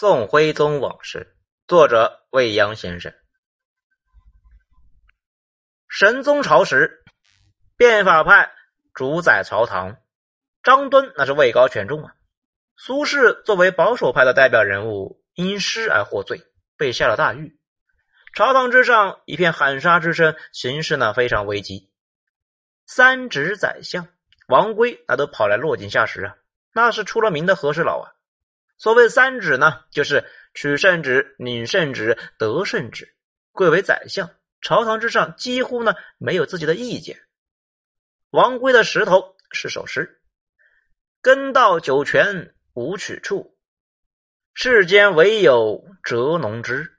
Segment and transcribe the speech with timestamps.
[0.00, 1.36] 宋徽宗往事，
[1.68, 3.12] 作者未央先生。
[5.90, 7.04] 神宗朝时，
[7.76, 8.50] 变法派
[8.94, 9.98] 主宰朝堂，
[10.62, 12.14] 张敦那是位高权重啊。
[12.78, 16.46] 苏轼作为保守派的代表人物，因诗而获罪，
[16.78, 17.60] 被下了大狱。
[18.34, 21.92] 朝堂之上一片喊杀之声，形势呢非常危急。
[22.86, 24.08] 三指宰相
[24.48, 26.36] 王圭那都跑来落井下石啊，
[26.72, 28.16] 那是出了名的和事佬啊。
[28.80, 30.24] 所谓三指呢，就是
[30.54, 33.14] 取圣旨、领圣旨、得圣旨，
[33.52, 34.30] 贵为宰相。
[34.62, 37.20] 朝堂之上几乎呢没有自己的意见。
[38.30, 40.22] 王圭的石头是首诗
[41.20, 43.54] ：“根到九泉无取处，
[44.54, 46.90] 世间唯有折龙枝。”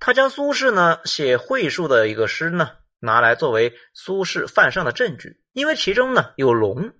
[0.00, 6.94] 他将苏轼呢写会术的一个诗呢拿来作为苏轼犯上的证据，因为其中呢有龙，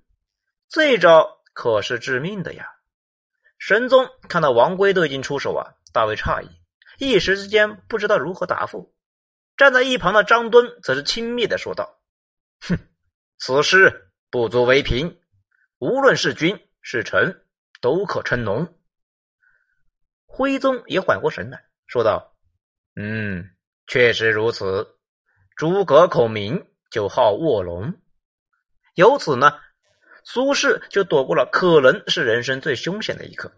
[0.69, 2.69] 这一招可是致命的呀。
[3.67, 6.51] 神宗看到王圭都已经出手啊，大为诧异，
[6.99, 8.95] 一时之间不知道如何答复。
[9.57, 11.99] 站在一旁的张敦则是轻蔑的说道
[12.61, 12.79] ：“哼，
[13.39, 15.19] 此事不足为凭，
[15.79, 17.43] 无论是君是臣，
[17.81, 18.77] 都可称龙。”
[20.29, 22.37] 徽宗也缓过神来说道
[22.97, 23.49] ：“嗯，
[23.87, 24.99] 确实如此。
[25.57, 27.95] 诸葛孔明就好卧龙，
[28.95, 29.59] 由此呢。”
[30.25, 33.53] 苏轼就躲过了可能是人生最凶险的一刻。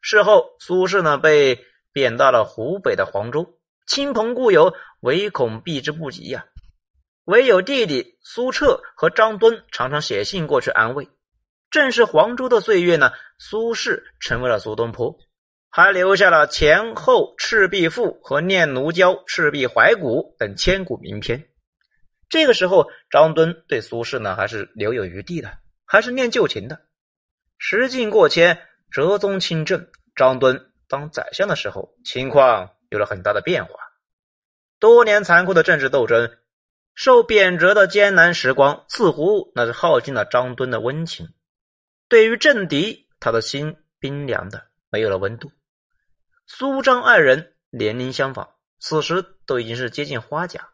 [0.00, 6.46] 事后，苏轼呢被贬到了湖北的黄州，亲朋故友唯恐避之不及呀。
[7.24, 11.08] 唯有弟弟苏澈和张敦常常写信过去安慰。
[11.70, 15.18] 正是黄州的岁月呢，苏轼成为了苏东坡，
[15.68, 21.48] 还留下了《前后赤壁赋》和《念奴娇赤壁怀古》等千古名篇。
[22.28, 25.50] 这个时候，张敦对苏轼呢还是留有余地的。
[25.86, 26.86] 还是念旧情的。
[27.56, 33.72] 时境过迁，哲宗亲政，张敦当宰相的时候，情况有了很大的变化。
[34.78, 36.36] 多年残酷的政治斗争，
[36.94, 41.32] 受贬谪的艰难时光，似乎那是耗尽了张敦的温情。
[42.08, 45.50] 对于政敌，他的心冰凉的，没有了温度。
[46.46, 50.68] 苏张二人年龄相仿，此时都已经是接近花甲，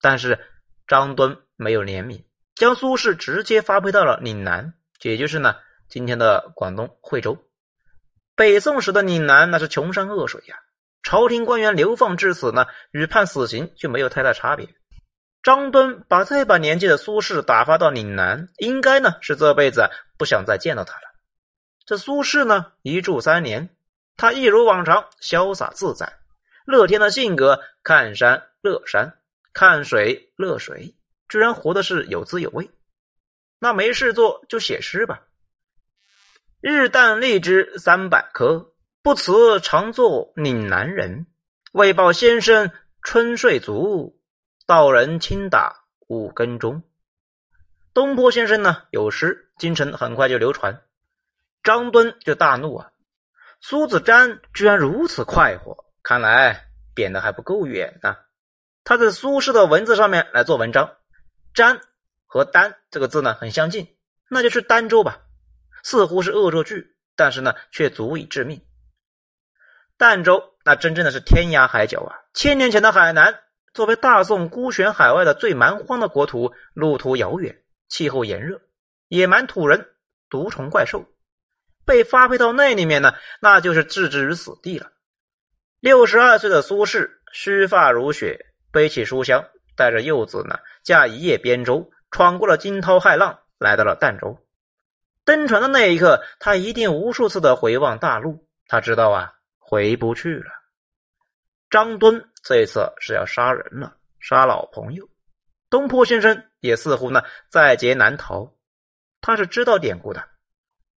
[0.00, 0.38] 但是
[0.86, 2.22] 张敦没有怜悯。
[2.56, 4.72] 将苏轼直接发配到了岭南，
[5.02, 5.56] 也就是呢
[5.88, 7.38] 今天的广东惠州。
[8.34, 10.56] 北宋时的岭南那是穷山恶水呀，
[11.02, 14.68] 朝廷官员流放至此呢，与判死刑就没有太大差别。
[15.42, 21.02] 张敦把这把年纪的苏轼打发到岭南，应该呢是这辈子不想再见到他了。
[21.84, 23.68] 这苏轼呢一住三年，
[24.16, 26.18] 他一如往常潇洒自在，
[26.64, 29.18] 乐天的性格，看山乐山，
[29.52, 30.96] 看水乐水。
[31.28, 32.70] 居然活的是有滋有味，
[33.58, 35.22] 那没事做就写诗吧。
[36.60, 38.72] 日啖荔枝三百颗，
[39.02, 41.26] 不辞常作岭南人。
[41.72, 42.70] 为报先生
[43.02, 44.18] 春睡足，
[44.66, 46.82] 道人轻打五更钟。
[47.92, 50.82] 东坡先生呢有诗，京城很快就流传。
[51.62, 52.90] 张敦就大怒啊！
[53.60, 58.16] 苏子瞻居然如此快活，看来贬的还不够远呢。
[58.84, 60.96] 他在苏轼的文字上面来做文章。
[61.56, 61.80] 詹
[62.26, 63.96] 和儋这个字呢很相近，
[64.28, 65.22] 那就去儋州吧。
[65.82, 68.60] 似乎是恶作剧，但是呢却足以致命。
[69.96, 72.12] 儋州那真正的是天涯海角啊！
[72.34, 73.40] 千年前的海南，
[73.72, 78.60] 作为大宋孤悬海外的最蛮荒的国土，路途遥远，气候炎热，
[79.08, 79.88] 野蛮土人，
[80.28, 81.06] 毒虫怪兽，
[81.86, 84.92] 被发配到那里面呢，那就是置之于死地了。
[85.80, 89.46] 六十二岁的苏轼，须发如雪，背起书箱。
[89.76, 94.38] 带着幼子呢，驾一叶扁舟，闯过了惊涛骇浪，来到了儋州。
[95.24, 98.46] 登船的那一刻，他一定无数次的回望大陆。
[98.68, 100.50] 他知道啊，回不去了。
[101.68, 105.08] 张敦这一次是要杀人了，杀老朋友。
[105.68, 108.54] 东坡先生也似乎呢在劫难逃。
[109.20, 110.28] 他是知道典故的。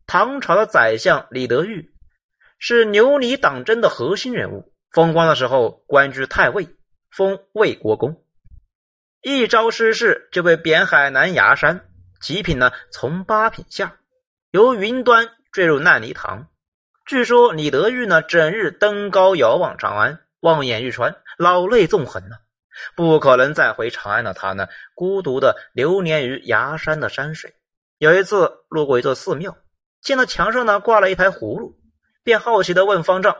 [0.05, 1.93] 唐朝的宰相李德裕
[2.59, 6.67] 是牛李党争的核心人物，风光的时候官居太尉，
[7.09, 8.21] 封魏国公。
[9.21, 11.85] 一朝失势就被贬海南崖山，
[12.21, 13.97] 极品呢从八品下，
[14.51, 16.47] 由云端坠入烂泥塘。
[17.05, 22.35] 据说李德裕呢整日登高遥望长安，望眼欲穿，老泪纵横呢。
[22.95, 27.55] 不可能再回长安的他呢，孤独的流连于崖山的山水。
[27.97, 29.57] 有一次路过一座寺庙，
[29.99, 31.79] 见到墙上呢挂了一排葫芦，
[32.23, 33.35] 便好奇的问方丈：“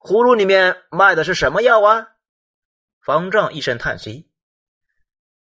[0.00, 2.08] 葫芦里面卖的是什么药啊？”
[3.04, 4.30] 方丈一声叹息。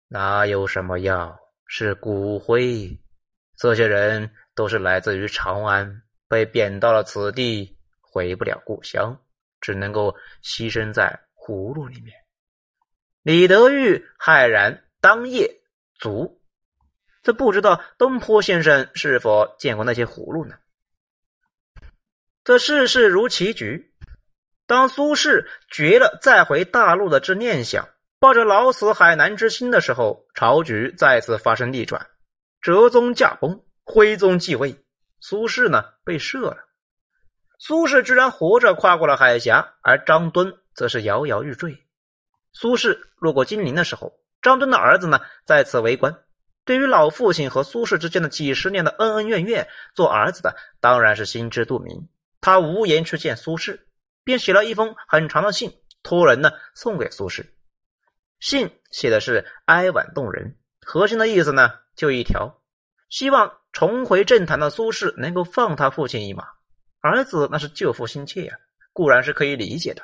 [0.07, 1.39] 哪有什么药？
[1.67, 2.99] 是骨灰。
[3.57, 9.19] 这些人都是来自于长安，被贬到了此地，回不了故乡，
[9.61, 12.13] 只能够牺牲在葫芦里面。
[13.23, 15.61] 李德裕骇然，当夜
[15.97, 16.39] 卒。
[17.23, 20.55] 这不知道东坡先生是否见过那些葫芦呢？
[22.43, 23.91] 这世事如棋局，
[24.67, 27.89] 当苏轼绝了再回大陆的之念想，
[28.25, 32.07] 抱着老死海南之心的时候，朝局再次发生逆转，
[32.60, 34.83] 哲宗驾崩，徽宗继位，
[35.19, 36.57] 苏轼呢被赦了。
[37.60, 41.86] 苏轼居然活着跨过了海峡，而张敦则是摇摇欲坠。
[42.51, 46.18] 苏轼路过金陵的时候，张敦的儿子呢在此为官。
[46.63, 52.10] 对于老父亲和苏轼之间的几十年的恩恩怨怨，做儿子的当然是心知肚明。
[52.42, 53.81] 他无颜去见苏轼，
[54.24, 57.45] 便写了一封很长的信，托人呢送给苏轼。
[58.39, 62.61] 信写的是哀婉动人，核心的意思呢就一条：
[63.09, 66.45] 希望重回政坛的苏轼能够放他父亲一马。
[67.01, 68.57] 儿子那是救父心切呀，
[68.91, 70.03] 固然是可以理解的。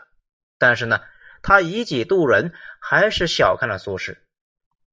[0.57, 1.01] 但是呢，
[1.41, 4.17] 他以己度人，还是小看了苏轼。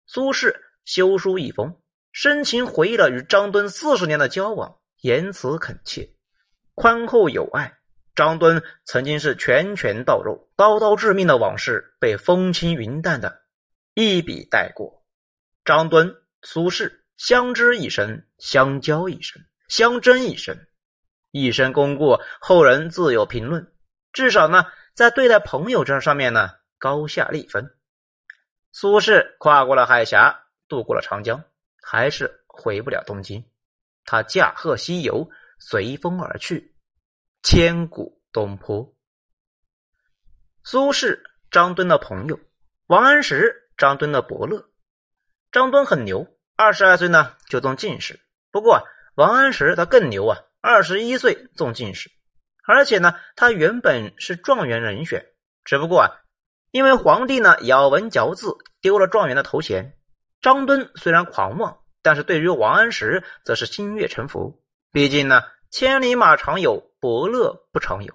[0.07, 1.81] 苏轼修书一封，
[2.13, 6.09] 深情回忆了与张敦四十年的交往，言辞恳切。
[6.75, 7.78] 宽厚有爱，
[8.19, 13.43] 张敦曾经是拳拳到肉、刀刀致命的往事，被风轻云淡的
[13.95, 15.05] 一笔带过。
[15.65, 20.59] 张敦、苏轼相知一生，相交一生，相争一生，
[21.31, 23.73] 一生功过，后人自有评论。
[24.13, 27.73] 至少呢，在对待朋友这上面呢，高下立分。
[28.73, 31.45] 苏轼跨过了海峡，渡过了长江，
[31.81, 33.45] 还是回不了东京。
[34.05, 35.31] 他驾鹤西游。
[35.61, 36.73] 随风而去，
[37.51, 38.95] 千古东坡。
[40.63, 41.19] 苏轼，
[41.51, 42.37] 张敦的朋友；
[42.89, 44.69] 王安石，张敦的伯乐。
[45.51, 48.21] 张敦很牛，二十二岁呢就中进士。
[48.51, 52.11] 不过王安石他更牛啊，二十一岁中进士，
[52.67, 55.25] 而且呢他原本是状元人选，
[55.65, 56.21] 只不过啊
[56.71, 59.97] 因为皇帝呢咬文嚼字，丢了状元的头衔。
[60.43, 64.63] 张敦虽然狂妄，但是对于王安石则是心悦诚服。
[64.91, 68.15] 毕竟呢，千里马常有，伯乐不常有。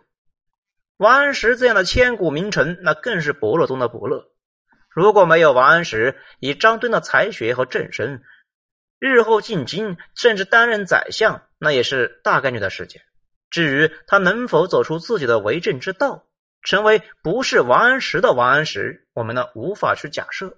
[0.97, 4.31] 王安石这样的千古名臣，那更是伯乐中的伯乐。
[4.89, 8.23] 如果没有王安石，以张敦的才学和正身，
[8.97, 13.03] 日后进京甚至担任宰相，那也是大概率的事件。
[13.51, 16.25] 至于他能否走出自己的为政之道，
[16.63, 20.57] 成为不是王安石的王安石，我们呢无法去假设。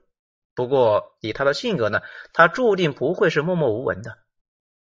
[0.53, 2.01] 不过以他的性格呢，
[2.31, 4.17] 他注定不会是默默无闻的。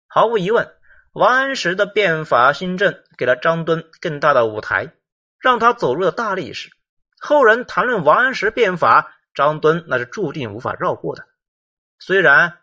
[0.08, 0.74] 毫无疑问。
[1.14, 4.94] 王安石的变法新政给了张敦更大的舞台，
[5.40, 6.72] 让他走入了大历史。
[7.20, 11.28] 后人谈论王安石变法，张敦那是注定无法绕过的。
[12.00, 12.60] 虽然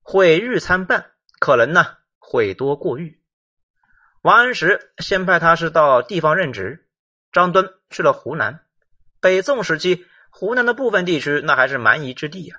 [0.00, 1.86] 毁誉参半，可能呢
[2.18, 3.22] 毁多过誉。
[4.22, 6.88] 王安石先派他是到地方任职，
[7.30, 8.64] 张敦去了湖南。
[9.20, 12.58] 北宋时期，湖南的部分地区那还是蛮夷之地啊。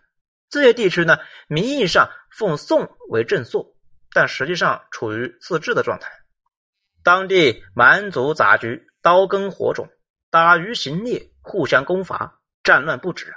[0.49, 1.17] 这些地区呢，
[1.47, 3.72] 名义上奉宋为正朔。
[4.13, 6.07] 但实际上处于自治的状态，
[7.03, 9.89] 当地蛮族杂居，刀耕火种，
[10.29, 13.33] 打鱼行猎，互相攻伐，战乱不止。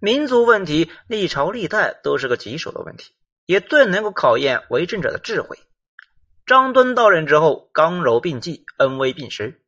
[0.00, 3.12] 民族问题历朝历代都是个棘手的问题，
[3.46, 5.58] 也最能够考验为政者的智慧。
[6.46, 9.60] 张敦到任之后，刚柔并济，恩威并施，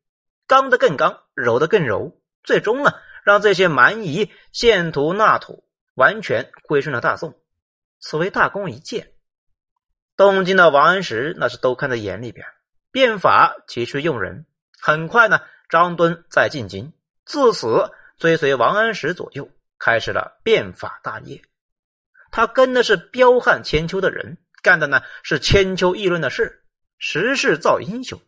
[0.46, 2.92] 刚的更刚，柔的更柔，最终呢，
[3.24, 5.64] 让这些蛮夷献图纳土，
[5.94, 7.38] 完全归顺了大宋。
[7.98, 9.12] 此为大功一件。
[10.20, 12.46] 东京的王安石那是都看在眼里边，
[12.92, 14.44] 变法急需用人。
[14.78, 16.92] 很快呢，张敦在进京，
[17.24, 19.48] 自此追随王安石左右，
[19.78, 21.40] 开始了变法大业。
[22.30, 26.66] 他跟的是彪悍千秋的人，干的呢是千秋议论的事。
[26.98, 28.20] 时势造英雄，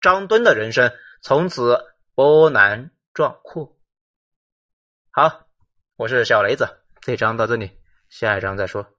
[0.00, 1.78] 张敦的人生从此
[2.16, 3.78] 波澜壮阔。
[5.12, 5.46] 好，
[5.94, 6.68] 我是小雷子，
[7.02, 7.70] 这章到这里，
[8.08, 8.95] 下一章再说。